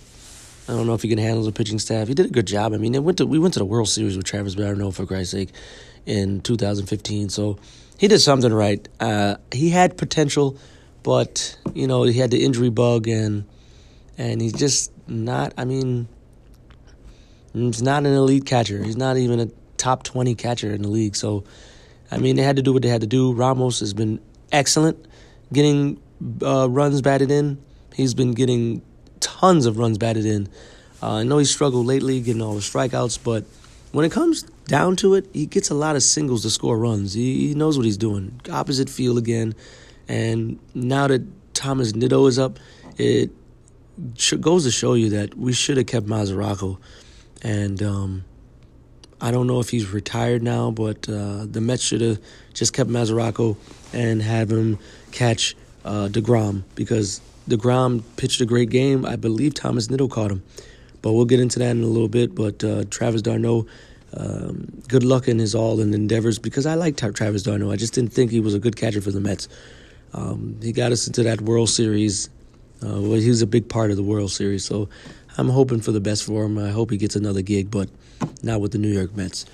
[0.67, 2.08] I don't know if he can handle the pitching staff.
[2.08, 2.74] He did a good job.
[2.74, 5.32] I mean, went to, we went to the World Series with Travis d'Arnaud, for Christ's
[5.32, 5.50] sake,
[6.06, 7.30] in 2015.
[7.30, 7.58] So
[7.98, 8.88] he did something right.
[9.00, 10.58] Uh, he had potential
[11.04, 13.45] but you know he had the injury bug and
[14.17, 15.54] and he's just not.
[15.58, 16.08] I mean,
[17.54, 18.84] he's not an elite catcher.
[18.84, 19.48] He's not even a
[19.80, 21.15] top twenty catcher in the league.
[21.15, 21.44] So,
[22.12, 23.34] I mean, they had to do what they had to do.
[23.34, 24.20] Ramos has been
[24.52, 25.04] excellent,
[25.52, 26.00] getting
[26.44, 27.58] uh, runs batted in.
[27.96, 28.84] He's been getting
[29.20, 30.48] tons of runs batted in.
[31.02, 33.46] Uh, I know he struggled lately getting all the strikeouts, but
[33.92, 37.13] when it comes down to it, he gets a lot of singles to score runs.
[37.13, 38.39] He, he knows what he's doing.
[38.52, 39.56] Opposite field again.
[40.08, 42.60] And now that Thomas Nido is up,
[42.98, 43.32] it
[44.39, 46.78] goes to show you that we should have kept Mesoraco.
[47.42, 48.26] And um,
[49.21, 52.19] I don't know if he's retired now, but uh, the Mets should have
[52.53, 53.58] just kept Mesoraco
[53.93, 54.79] and have him
[55.12, 59.05] catch uh, DeGrom because DeGrom pitched a great game.
[59.05, 60.43] I believe Thomas Nido caught him.
[61.01, 62.36] But we'll get into that in a little bit.
[62.36, 63.67] But uh, Travis d'Arnaud,
[64.13, 67.71] um, good luck in his all and endeavors because I like Travis d'Arnaud.
[67.71, 69.47] I just didn't think he was a good catcher for the Mets.
[70.13, 72.29] Um, he got us into that World Series.
[72.82, 74.88] Uh, well, he was a big part of the World Series, so
[75.39, 76.58] I'm hoping for the best for him.
[76.58, 77.88] I hope he gets another gig, but
[78.43, 79.45] not with the New York Mets.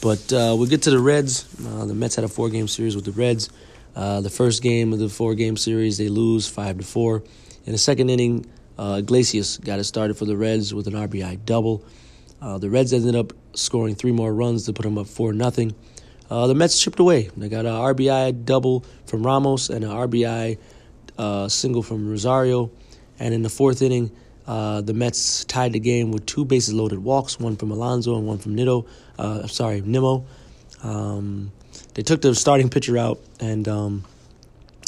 [0.00, 1.48] But uh, we'll get to the Reds.
[1.66, 3.50] Uh, the Mets had a four-game series with the Reds.
[3.96, 7.24] Uh, the first game of the four-game series, they lose five to four.
[7.66, 8.46] In the second inning,
[8.78, 11.84] uh, Iglesias got it started for the Reds with an RBI double.
[12.40, 15.74] Uh, the Reds ended up scoring three more runs to put them up four nothing.
[16.30, 17.30] Uh, the Mets chipped away.
[17.36, 20.58] They got an RBI double from Ramos and an RBI
[21.50, 22.70] single from Rosario.
[23.18, 24.12] And in the fourth inning,
[24.46, 28.26] uh, the Mets tied the game with two bases loaded walks, one from Alonso and
[28.26, 28.86] one from Nito.
[29.18, 30.26] Uh, sorry, Nimmo.
[30.82, 31.52] Um,
[31.94, 34.04] they took the starting pitcher out, and um,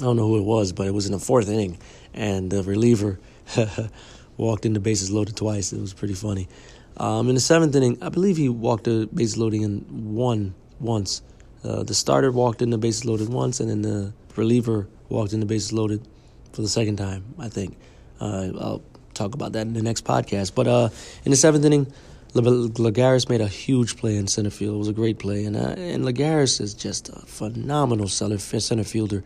[0.01, 1.79] I don't know who it was, but it was in the fourth inning,
[2.13, 3.21] and the reliever
[4.37, 5.73] walked into bases loaded twice.
[5.73, 6.49] It was pretty funny.
[6.97, 11.23] Um, in the seventh inning, I believe he walked the bases loading in one once.
[11.63, 15.41] Uh, the starter walked in the bases loaded once, and then the reliever walked in
[15.41, 16.07] the bases loaded
[16.53, 17.25] for the second time.
[17.39, 17.77] I think.
[18.21, 18.79] Uh,
[19.15, 20.55] talk about that in the next podcast.
[20.55, 20.89] But uh,
[21.25, 21.93] in the seventh inning,
[22.35, 24.75] Lagares made a huge play in center field.
[24.75, 28.39] It was a great play, and uh, and Lagares is just a phenomenal center
[28.85, 29.23] fielder,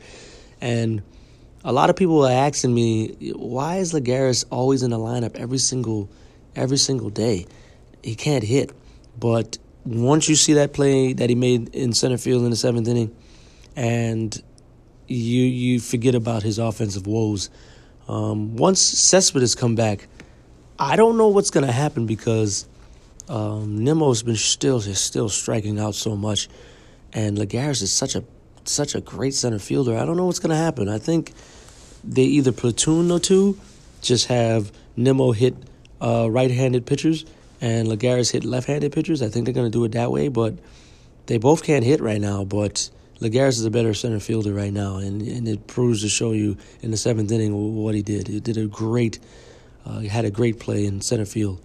[0.60, 1.02] and
[1.64, 5.58] a lot of people are asking me why is Lagares always in the lineup every
[5.58, 6.08] single
[6.54, 7.46] every single day.
[8.02, 8.72] He can't hit,
[9.18, 12.88] but once you see that play that he made in center field in the seventh
[12.88, 13.14] inning,
[13.74, 14.40] and
[15.06, 17.48] you you forget about his offensive woes.
[18.08, 20.08] Um, once Cespedes come back,
[20.78, 22.66] I don't know what's gonna happen because
[23.28, 26.48] um, Nimmo's been still still striking out so much,
[27.12, 28.24] and Lagares is such a
[28.64, 29.96] such a great center fielder.
[29.96, 30.88] I don't know what's gonna happen.
[30.88, 31.32] I think
[32.02, 33.58] they either platoon the two,
[34.00, 35.54] just have Nimmo hit
[36.00, 37.24] uh, right-handed pitchers
[37.60, 39.20] and Lagares hit left-handed pitchers.
[39.20, 40.54] I think they're gonna do it that way, but
[41.26, 42.44] they both can't hit right now.
[42.44, 42.90] But
[43.20, 46.56] Lagares is a better center fielder right now, and, and it proves to show you
[46.82, 48.28] in the seventh inning what he did.
[48.28, 49.18] He did a great,
[49.84, 51.60] uh, had a great play in center field.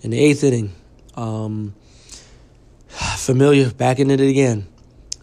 [0.00, 0.72] In the eighth inning,
[1.14, 1.74] um,
[2.88, 4.66] Familia back in it again.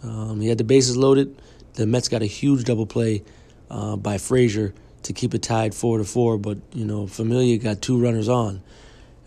[0.03, 1.41] Um, he had the bases loaded.
[1.73, 3.23] The Mets got a huge double play
[3.71, 7.81] uh, by Frazier to keep it tied four to four, but you know Familia got
[7.81, 8.61] two runners on.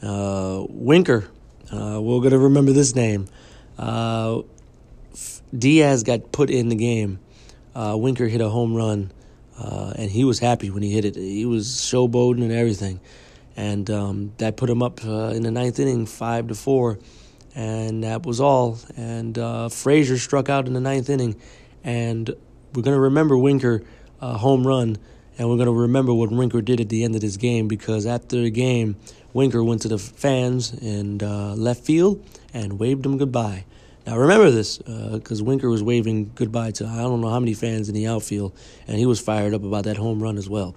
[0.03, 1.29] Uh, Winker,
[1.73, 3.27] uh, we're gonna remember this name.
[5.57, 7.19] Diaz got put in the game.
[7.75, 9.13] Uh, Winker hit a home run,
[9.59, 11.17] uh, and he was happy when he hit it.
[11.17, 13.01] He was showboating and everything
[13.57, 16.99] and um, that put him up uh, in the ninth inning, five to four,
[17.55, 18.79] and that was all.
[18.97, 21.37] And uh, Frazier struck out in the ninth inning,
[21.83, 22.31] and
[22.75, 23.83] we're gonna remember Winker
[24.21, 24.99] uh, home run,
[25.39, 28.37] and we're gonna remember what Winker did at the end of this game because after
[28.43, 28.97] the game,
[29.33, 33.65] Winker went to the fans in uh, left field and waved them goodbye.
[34.07, 37.55] Now remember this, because uh, Winker was waving goodbye to I don't know how many
[37.55, 40.77] fans in the outfield, and he was fired up about that home run as well.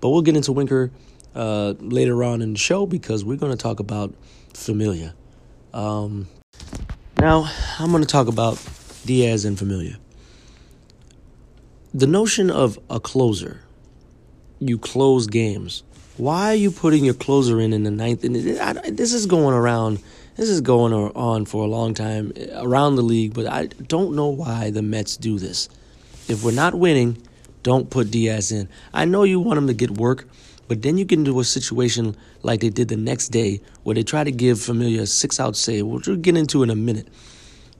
[0.00, 0.92] But we'll get into Winker
[1.34, 4.14] uh, later on in the show because we're going to talk about
[4.54, 5.14] Familia.
[5.74, 6.28] Um,
[7.18, 8.64] now, I'm going to talk about
[9.04, 9.98] Diaz and Familia.
[11.92, 13.62] The notion of a closer,
[14.60, 15.82] you close games.
[16.16, 18.22] Why are you putting your closer in in the ninth?
[18.22, 20.00] And this is going around.
[20.40, 24.16] This is going on for a long time eh, around the league, but I don't
[24.16, 25.68] know why the Mets do this.
[26.28, 27.18] If we're not winning,
[27.62, 28.66] don't put Diaz in.
[28.94, 30.26] I know you want him to get work,
[30.66, 34.02] but then you get into a situation like they did the next day where they
[34.02, 37.08] try to give Familia a six out save, which we'll get into in a minute.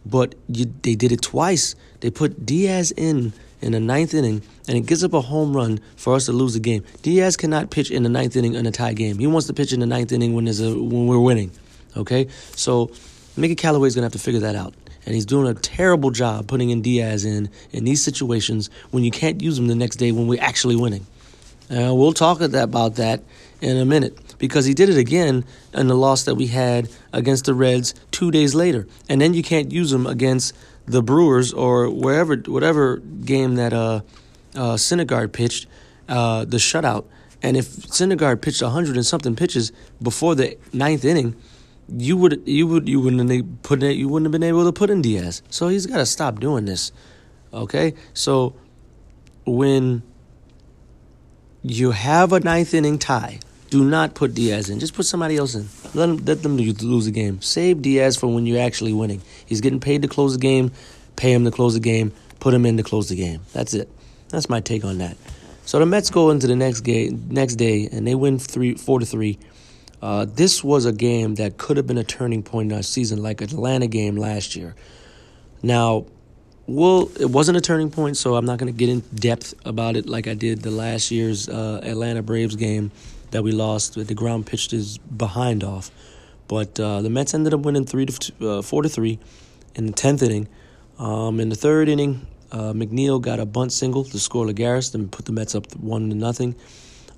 [0.04, 1.74] But you, they did it twice.
[2.00, 5.80] They put Diaz in in the ninth inning, and it gives up a home run
[5.96, 6.84] for us to lose the game.
[7.00, 9.18] Diaz cannot pitch in the ninth inning in a tie game.
[9.18, 11.52] He wants to pitch in the ninth inning when there's a when we're winning.
[11.96, 12.90] Okay, so
[13.36, 14.74] Mickey Callaway is gonna have to figure that out,
[15.06, 19.10] and he's doing a terrible job putting in Diaz in in these situations when you
[19.10, 21.06] can't use him the next day when we're actually winning.
[21.70, 23.22] Uh, we'll talk about that
[23.60, 27.44] in a minute because he did it again in the loss that we had against
[27.44, 28.88] the Reds two days later.
[29.08, 30.52] And then you can't use him against
[30.86, 34.00] the Brewers or wherever, whatever game that uh,
[34.56, 35.68] uh, Syndergaard pitched,
[36.08, 37.04] uh, the shutout.
[37.40, 39.70] And if Syndergaard pitched hundred and something pitches
[40.02, 41.36] before the ninth inning,
[41.96, 44.72] you would you would you wouldn't have put it, you wouldn't have been able to
[44.72, 45.42] put in Diaz.
[45.50, 46.92] So he's got to stop doing this.
[47.52, 48.54] Okay, so
[49.44, 50.02] when
[51.62, 53.40] you have a ninth inning tie.
[53.68, 54.80] Do not put Diaz in.
[54.80, 55.68] Just put somebody else in.
[55.94, 57.40] Let them, let them lose the game.
[57.40, 59.22] Save Diaz for when you're actually winning.
[59.46, 60.72] He's getting paid to close the game.
[61.14, 62.12] Pay him to close the game.
[62.40, 63.42] Put him in to close the game.
[63.52, 63.88] That's it.
[64.30, 65.16] That's my take on that.
[65.66, 68.98] So the Mets go into the next game next day and they win three four
[68.98, 69.38] to three.
[70.02, 73.22] Uh, this was a game that could have been a turning point in our season,
[73.22, 74.74] like Atlanta game last year.
[75.62, 76.06] Now,
[76.66, 79.96] well, it wasn't a turning point, so I'm not going to get in depth about
[79.96, 82.92] it like I did the last year's uh, Atlanta Braves game
[83.32, 83.94] that we lost.
[83.96, 85.90] DeGrom pitched his behind off,
[86.48, 89.18] but uh, the Mets ended up winning three to uh, four to three
[89.74, 90.48] in the tenth inning.
[90.98, 95.10] Um, in the third inning, uh, McNeil got a bunt single to score Lagares and
[95.10, 96.54] put the Mets up one to nothing.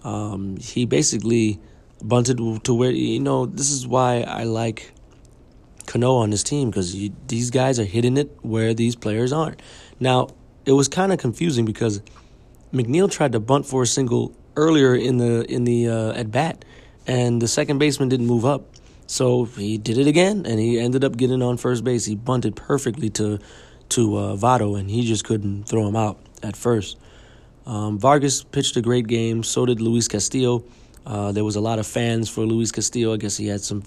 [0.02, 1.60] Um, he basically
[2.02, 4.92] bunted to where you know this is why I like
[5.86, 6.96] Cano on this team because
[7.28, 9.60] these guys are hitting it where these players aren't.
[10.00, 10.28] Now
[10.64, 12.02] it was kind of confusing because
[12.72, 16.64] McNeil tried to bunt for a single earlier in the in the uh, at bat,
[17.06, 18.66] and the second baseman didn't move up,
[19.06, 22.04] so he did it again, and he ended up getting on first base.
[22.06, 23.38] He bunted perfectly to
[23.90, 26.98] to uh, Votto, and he just couldn't throw him out at first.
[27.66, 29.42] Um, Vargas pitched a great game.
[29.42, 30.64] So did Luis Castillo.
[31.06, 33.12] Uh, there was a lot of fans for Luis Castillo.
[33.12, 33.82] I guess he had some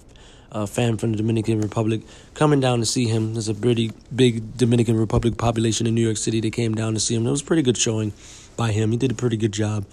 [0.52, 2.02] uh, fan from the Dominican Republic
[2.34, 3.34] coming down to see him.
[3.34, 6.40] There's a pretty big Dominican Republic population in New York City.
[6.40, 7.26] They came down to see him.
[7.28, 8.14] It was a pretty good showing
[8.56, 8.92] by him.
[8.92, 9.86] He did a pretty good job.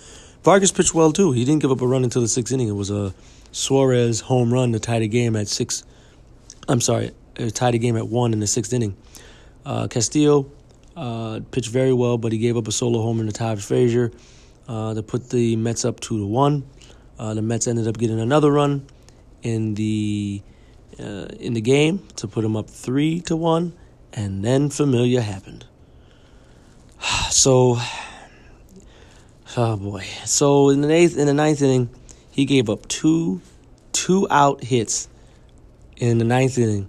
[0.45, 1.33] Vargas pitched well too.
[1.33, 2.69] He didn't give up a run until the sixth inning.
[2.69, 3.15] It was a
[3.53, 5.85] Suarez home run to tie the game at six.
[6.69, 7.13] I'm sorry,
[7.55, 8.97] tied the game at one in the sixth inning.
[9.65, 10.51] Uh, Castillo
[10.97, 14.11] uh, pitched very well, but he gave up a solo homer to Todd Frazier
[14.69, 16.65] uh, to put the Mets up two to one.
[17.19, 18.87] Uh, the Mets ended up getting another run
[19.43, 20.43] in the
[20.99, 23.73] uh, in the game to put them up three to one,
[24.13, 25.67] and then Familia happened.
[27.31, 27.79] So,
[29.57, 30.05] oh boy.
[30.27, 31.89] So in the eighth, in the ninth inning,
[32.31, 33.41] he gave up two
[33.93, 35.09] two out hits
[35.97, 36.89] in the ninth inning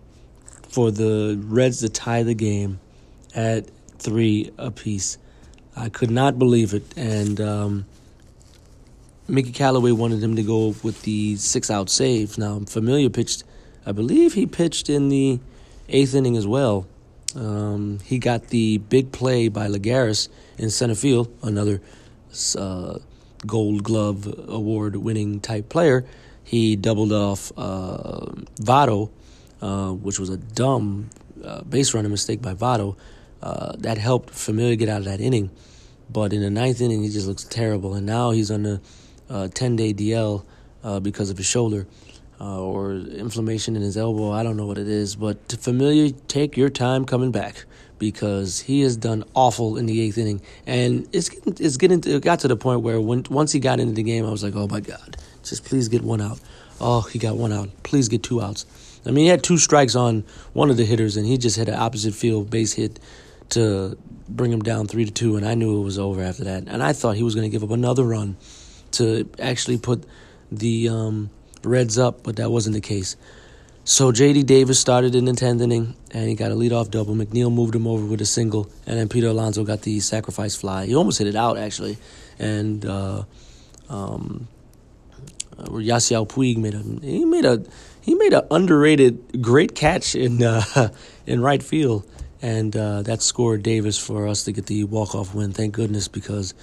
[0.68, 2.80] for the Reds to tie the game
[3.36, 5.18] at three apiece.
[5.76, 7.86] I could not believe it, and um,
[9.28, 12.38] Mickey Callaway wanted him to go with the six out save.
[12.38, 13.44] Now, Familia pitched,
[13.86, 15.40] I believe he pitched in the
[15.88, 16.88] eighth inning as well.
[17.36, 21.82] Um, he got the big play by Lagares in center field, another
[22.58, 23.00] uh,
[23.46, 26.06] Gold Glove award winning type player.
[26.44, 28.26] He doubled off uh,
[28.62, 29.10] Votto,
[29.62, 31.10] uh, which was a dumb
[31.44, 32.98] uh, base running mistake by Votto.
[33.42, 35.50] Uh, that helped Familia get out of that inning.
[36.10, 37.94] But in the ninth inning, he just looks terrible.
[37.94, 38.82] And now he's on the
[39.54, 40.46] 10 day DL
[40.84, 41.88] uh, because of his shoulder
[42.39, 44.32] uh, or inflammation in his elbow.
[44.32, 47.65] I don't know what it is, but Familia, take your time coming back
[48.00, 52.22] because he has done awful in the eighth inning, and it's getting, it's getting it
[52.22, 54.56] got to the point where when once he got into the game, I was like,
[54.56, 56.39] oh my god, just please get one out.
[56.82, 57.69] Oh, he got one out.
[57.84, 58.65] Please get two outs.
[59.06, 61.69] I mean, he had two strikes on one of the hitters, and he just hit
[61.69, 63.00] an opposite field base hit
[63.50, 66.63] to bring him down three to two, and I knew it was over after that.
[66.67, 68.38] And I thought he was going to give up another run
[68.94, 70.06] to actually put
[70.52, 71.30] the um,
[71.64, 73.16] Reds up, but that wasn't the case.
[73.86, 74.44] So J.D.
[74.44, 77.16] Davis started in the 10th inning, and he got a leadoff double.
[77.16, 80.86] McNeil moved him over with a single, and then Peter Alonso got the sacrifice fly.
[80.86, 81.98] He almost hit it out, actually.
[82.40, 83.24] And uh,
[83.90, 84.48] um,
[85.58, 87.64] uh, Yasiel Puig made a he made a
[88.02, 90.90] he made an underrated great catch in uh,
[91.28, 92.06] in right field,
[92.42, 95.52] and uh, that scored Davis for us to get the walk off win.
[95.52, 96.54] Thank goodness because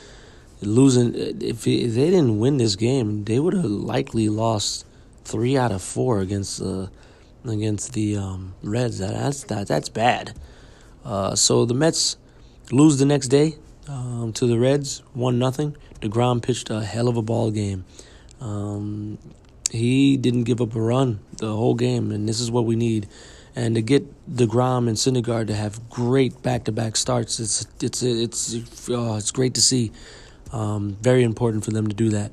[0.63, 4.87] losing if, they didn't win this game, they would have likely lost
[5.25, 6.89] three out of four against uh,
[7.45, 8.99] against the um, Reds.
[8.99, 10.35] That, that's that, that's bad.
[11.05, 12.17] Uh, so the Mets
[12.71, 13.57] lose the next day
[13.89, 15.77] um, to the Reds, one nothing.
[16.01, 17.85] Degrom pitched a hell of a ball game.
[18.41, 19.19] Um,
[19.71, 23.09] he didn't give up a run the whole game, and this is what we need.
[23.55, 29.17] And to get Degrom and Syndergaard to have great back-to-back starts, it's it's it's oh,
[29.17, 29.93] it's great to see.
[30.53, 32.33] Um, very important for them to do that.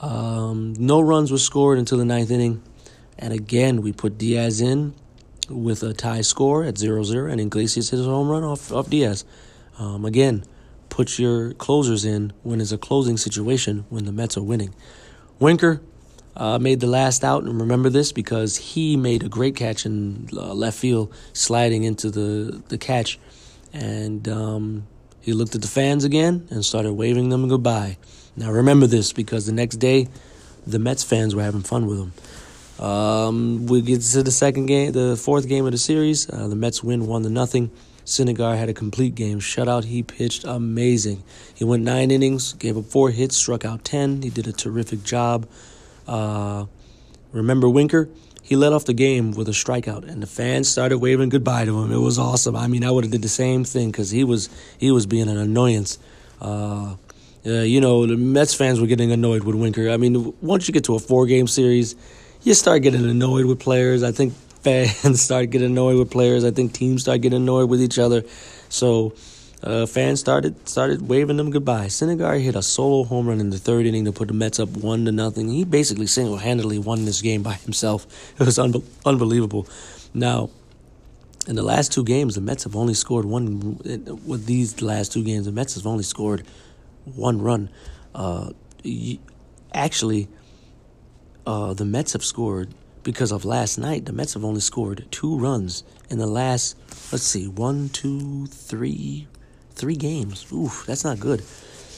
[0.00, 2.62] Um, no runs were scored until the ninth inning.
[3.18, 4.94] And again, we put Diaz in
[5.48, 8.88] with a tie score at 0 0, and Iglesias hit a home run off, off
[8.90, 9.24] Diaz.
[9.78, 10.44] Um, again,
[10.88, 14.74] put your closers in when it's a closing situation when the Mets are winning.
[15.38, 15.80] Winker
[16.36, 20.28] uh, made the last out, and remember this because he made a great catch in
[20.32, 23.18] uh, left field, sliding into the, the catch.
[23.72, 24.86] And um,
[25.28, 27.98] he looked at the fans again and started waving them goodbye.
[28.34, 30.08] Now remember this because the next day,
[30.66, 32.82] the Mets fans were having fun with him.
[32.82, 36.30] Um, we get to the second game, the fourth game of the series.
[36.30, 37.70] Uh, the Mets win one to nothing.
[38.06, 39.84] Syndergaard had a complete game shutout.
[39.84, 41.22] He pitched amazing.
[41.54, 44.22] He went nine innings, gave up four hits, struck out ten.
[44.22, 45.46] He did a terrific job.
[46.06, 46.64] Uh,
[47.32, 48.08] remember Winker?
[48.48, 51.82] He led off the game with a strikeout, and the fans started waving goodbye to
[51.82, 51.92] him.
[51.92, 52.56] It was awesome.
[52.56, 55.28] I mean, I would have did the same thing because he was he was being
[55.28, 55.98] an annoyance.
[56.40, 56.96] Uh,
[57.44, 59.90] uh, you know, the Mets fans were getting annoyed with Winker.
[59.90, 61.94] I mean, once you get to a four game series,
[62.42, 64.02] you start getting annoyed with players.
[64.02, 66.42] I think fans start getting annoyed with players.
[66.42, 68.22] I think teams start getting annoyed with each other.
[68.70, 69.12] So
[69.62, 71.86] uh, fans started started waving them goodbye.
[71.86, 74.68] Syndergaard hit a solo home run in the third inning to put the Mets up
[74.70, 75.48] one to nothing.
[75.48, 78.06] He basically single handedly won this game by himself.
[78.38, 79.66] It was un- unbelievable.
[80.14, 80.50] Now,
[81.48, 83.78] in the last two games, the Mets have only scored one.
[84.26, 86.46] With these last two games, the Mets have only scored
[87.04, 87.70] one run.
[88.14, 88.50] Uh,
[89.72, 90.28] actually,
[91.46, 94.04] uh, the Mets have scored because of last night.
[94.04, 96.76] The Mets have only scored two runs in the last.
[97.10, 99.26] Let's see, one, two, three,
[99.78, 100.46] three games.
[100.52, 101.42] Oof, that's not good.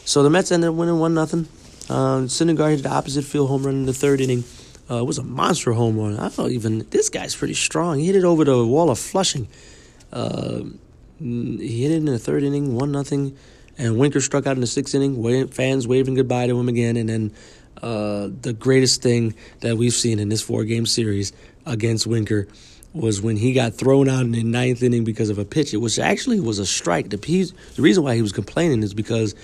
[0.04, 1.48] So the Mets ended up winning one nothing.
[1.88, 4.44] Uh, Syndergaard hit the opposite field home run in the third inning.
[4.88, 6.18] Uh, it was a monster home run.
[6.18, 7.98] I thought even this guy's pretty strong.
[7.98, 9.48] He hit it over the wall of Flushing.
[10.12, 10.62] Uh,
[11.18, 13.36] he hit it in the third inning, one nothing,
[13.78, 15.48] and Winker struck out in the sixth inning.
[15.48, 17.32] Fans waving goodbye to him again, and then
[17.82, 21.32] uh, the greatest thing that we've seen in this four game series
[21.66, 22.48] against Winker
[22.92, 25.72] was when he got thrown out in the ninth inning because of a pitch.
[25.72, 27.10] It was actually was a strike.
[27.10, 29.34] The, the reason why he was complaining is because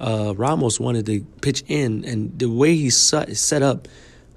[0.00, 3.88] uh, Ramos wanted to pitch in, and the way he set, up,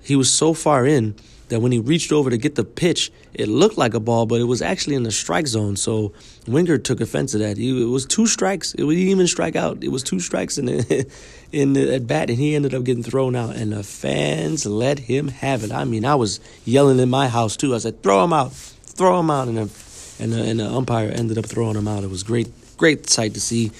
[0.01, 1.15] he was so far in
[1.49, 4.39] that when he reached over to get the pitch, it looked like a ball, but
[4.39, 5.75] it was actually in the strike zone.
[5.75, 6.13] So
[6.47, 7.57] Winker took offense to that.
[7.57, 8.73] He, it was two strikes.
[8.73, 9.83] It, didn't even strike out.
[9.83, 10.69] It was two strikes and
[11.51, 13.55] in the, at bat, and he ended up getting thrown out.
[13.55, 15.71] And the fans let him have it.
[15.71, 17.75] I mean, I was yelling in my house too.
[17.75, 18.53] I said, "Throw him out!
[18.53, 19.61] Throw him out!" And the,
[20.19, 22.03] and the, and the umpire ended up throwing him out.
[22.03, 23.71] It was great, great sight to see.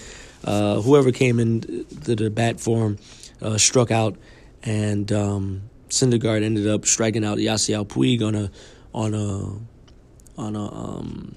[0.44, 2.98] Uh, whoever came in to the bat for him
[3.42, 4.16] uh, struck out,
[4.64, 5.12] and.
[5.12, 8.50] Um, Syndergaard ended up striking out Yasiel Puig on a
[8.94, 11.36] on a on a um,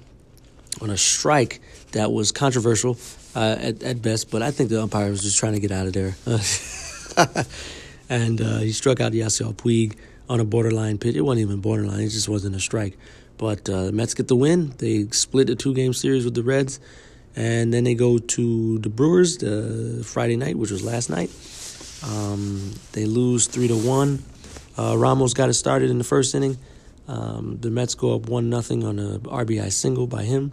[0.81, 2.93] on a strike that was controversial
[3.35, 5.87] uh, at at best, but I think the umpire was just trying to get out
[5.87, 6.15] of there.
[8.09, 9.95] and uh, he struck out Yasiel Puig
[10.29, 11.15] on a borderline pitch.
[11.15, 12.97] It wasn't even borderline; it just wasn't a strike.
[13.37, 14.73] But uh, the Mets get the win.
[14.77, 16.79] They split a two game series with the Reds,
[17.35, 21.29] and then they go to the Brewers the Friday night, which was last night.
[22.03, 24.23] Um, they lose three to one.
[24.77, 26.57] Uh, Ramos got it started in the first inning.
[27.07, 30.51] Um, the Mets go up one nothing on a RBI single by him.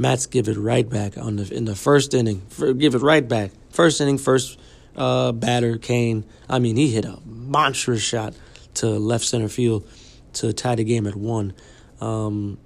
[0.00, 2.40] Mets give it right back on the in the first inning.
[2.58, 3.50] Give it right back.
[3.68, 4.58] First inning, first
[4.96, 6.24] uh, batter Cain.
[6.48, 8.32] I mean, he hit a monstrous shot
[8.76, 9.86] to left center field
[10.34, 11.52] to tie the game at one.
[12.00, 12.56] Um,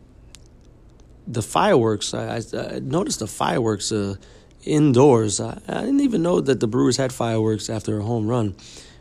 [1.27, 2.15] the fireworks.
[2.15, 4.15] I, I, I, noticed the fireworks uh,
[4.65, 5.41] indoors.
[5.41, 8.55] I, I didn't even know that the Brewers had fireworks after a home run.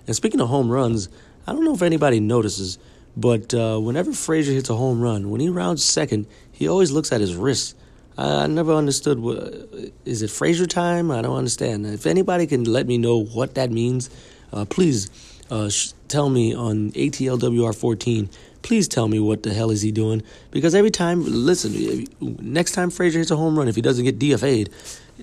[0.08, 1.08] And speaking of home runs,
[1.46, 2.80] I don't know if anybody notices,
[3.15, 7.12] but uh, whenever Frazier hits a home run, when he rounds second, he always looks
[7.12, 7.76] at his wrist.
[8.17, 9.19] I, never understood.
[9.19, 9.38] What,
[10.06, 11.12] is it Frazier time?
[11.12, 11.86] I don't understand.
[11.86, 14.10] If anybody can let me know what that means,
[14.52, 15.10] uh, please
[15.49, 18.30] uh, sh- tell me on ATLWR 14.
[18.62, 20.23] Please tell me what the hell is he doing?
[20.52, 24.19] Because every time, listen, next time Frazier hits a home run, if he doesn't get
[24.19, 24.69] DFA'd,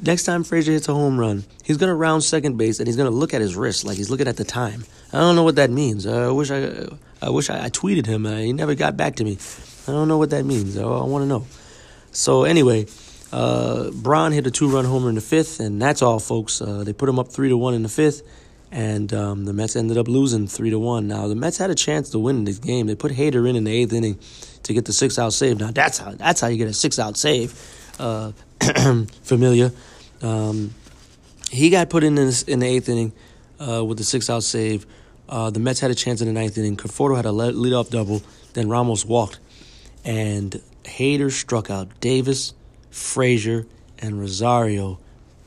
[0.03, 3.11] next time Frazier hits a home run, he's gonna round second base and he's gonna
[3.11, 4.85] look at his wrist like he's looking at the time.
[5.12, 6.07] I don't know what that means.
[6.07, 6.87] I wish I,
[7.22, 8.26] I wish I, I tweeted him.
[8.26, 9.38] Uh, he never got back to me.
[9.88, 10.76] I don't know what that means.
[10.76, 11.46] I want to know.
[12.12, 12.87] So anyway,
[13.33, 16.61] uh, Braun hit a two-run homer in the fifth, and that's all, folks.
[16.61, 18.23] Uh, they put him up three to one in the fifth,
[18.73, 21.07] and um, the Mets ended up losing three to one.
[21.07, 22.87] Now the Mets had a chance to win this game.
[22.87, 24.18] They put Hader in in the eighth inning
[24.64, 25.59] to get the six-out save.
[25.59, 27.55] Now that's how that's how you get a six-out save.
[27.99, 28.33] Uh,
[29.23, 29.73] Familia,
[30.23, 30.75] um,
[31.51, 33.12] he got put in this, in the eighth inning
[33.61, 34.87] uh, with the six-out save.
[35.29, 36.77] Uh, the Mets had a chance in the ninth inning.
[36.77, 38.23] Conforto had a lead-off double.
[38.53, 39.38] Then Ramos walked,
[40.05, 42.55] and Hader struck out Davis,
[42.90, 43.66] Frazier,
[43.99, 44.99] and Rosario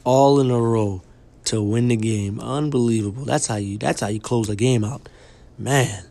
[0.04, 1.02] all in a row
[1.46, 2.40] to win the game.
[2.40, 3.26] Unbelievable.
[3.26, 3.78] That's how you.
[3.78, 5.10] That's how you close a game out,
[5.58, 6.06] man.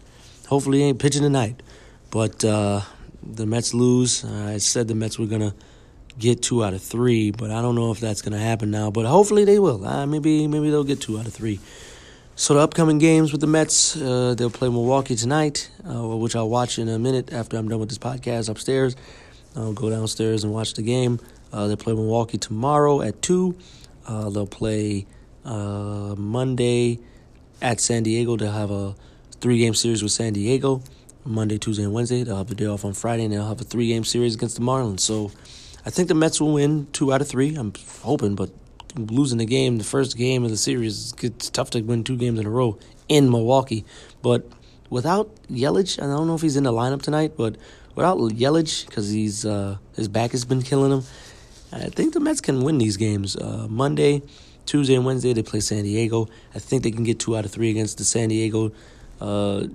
[0.49, 1.63] Hopefully, he ain't pitching tonight,
[2.11, 2.83] but uh,
[3.23, 4.25] the Mets lose.
[4.25, 5.55] I said the Mets were gonna
[6.19, 8.90] get two out of three, but I don't know if that's gonna happen now.
[8.90, 9.85] But hopefully, they will.
[9.85, 11.61] Uh, maybe maybe they'll get two out of three.
[12.35, 16.49] So the upcoming games with the Mets, uh, they'll play Milwaukee tonight, uh, which I'll
[16.49, 18.96] watch in a minute after I'm done with this podcast upstairs.
[19.57, 21.21] I'll go downstairs and watch the game.
[21.53, 23.57] Uh, they'll play Milwaukee tomorrow at two.
[24.07, 25.07] Uh, they'll play
[25.44, 26.98] uh, Monday
[27.61, 28.37] at San Diego.
[28.37, 28.94] They'll have a
[29.40, 30.83] three-game series with San Diego.
[31.25, 32.25] Monday, Tuesday, and Wednesday.
[32.25, 34.63] They'll have a day off on Friday, and they'll have a three-game series against the
[34.63, 35.00] Marlins.
[35.00, 35.31] So
[35.85, 37.55] I think the Mets will win two out of three.
[37.55, 37.73] I'm
[38.03, 38.50] hoping, but
[38.96, 42.40] losing the game, the first game of the series, it's tough to win two games
[42.40, 42.79] in a row
[43.09, 43.85] in Milwaukee.
[44.23, 44.48] But
[44.90, 47.57] without Yelich, I don't know if he's in the lineup tonight, but
[47.95, 51.05] without Yelich, because he's uh, his back has been killing him,
[51.73, 53.37] I think the Mets can win these games.
[53.37, 54.23] Uh, Monday,
[54.67, 56.29] Tuesday, and Wednesday they play San Diego.
[56.55, 58.73] I think they can get two out of three against the San Diego
[59.21, 59.67] uh,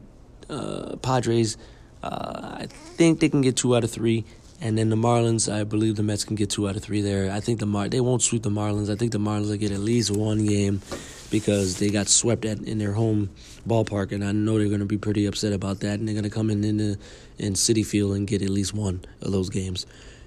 [0.50, 1.58] uh, Padres.
[2.04, 4.26] Uh, I think they can get two out of three.
[4.60, 7.32] And then the Marlins, I believe the Mets can get two out of three there.
[7.32, 8.92] I think the Mar they won't sweep the Marlins.
[8.92, 10.82] I think the Marlins will get at least one game
[11.30, 13.30] because they got swept at in their home
[13.68, 16.00] ballpark, and I know they're going to be pretty upset about that.
[16.00, 17.00] And they're going to come in in, the,
[17.38, 19.86] in Citi Field and get at least one of those games.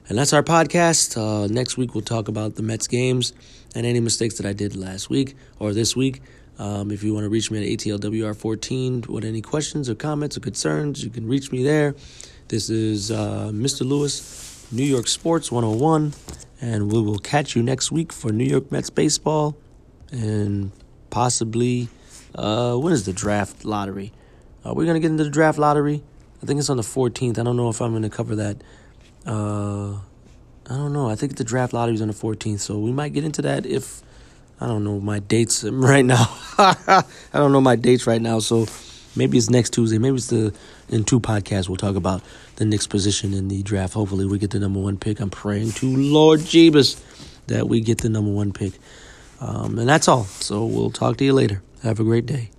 [0.09, 1.17] And that's our podcast.
[1.17, 3.33] Uh, next week we'll talk about the Mets games
[3.77, 6.21] and any mistakes that I did last week or this week.
[6.59, 10.41] Um, if you want to reach me at ATLWR14 with any questions or comments or
[10.41, 11.95] concerns, you can reach me there.
[12.49, 13.87] This is uh, Mr.
[13.87, 16.13] Lewis, New York Sports 101,
[16.61, 19.57] and we will catch you next week for New York Mets baseball
[20.11, 20.73] and
[21.11, 21.89] possibly
[22.35, 24.13] uh, when is the draft lottery?
[24.65, 26.03] Are we gonna get into the draft lottery?
[26.43, 27.39] I think it's on the 14th.
[27.39, 28.63] I don't know if I'm gonna cover that.
[29.27, 29.95] Uh,
[30.67, 31.09] I don't know.
[31.09, 33.67] I think the draft lottery is on the 14th, so we might get into that
[33.67, 34.03] if
[34.61, 36.27] I don't know my dates right now.
[36.59, 38.67] I don't know my dates right now, so
[39.17, 39.99] maybe it's next Tuesday.
[39.99, 40.55] Maybe it's the
[40.89, 42.23] in two podcasts we'll talk about
[42.57, 43.95] the next position in the draft.
[43.95, 45.21] Hopefully, we get the number one pick.
[45.21, 47.03] I'm praying to Lord Jeebus
[47.47, 48.75] that we get the number one pick.
[49.41, 50.25] Um, and that's all.
[50.25, 51.63] So we'll talk to you later.
[51.83, 52.51] Have a great day.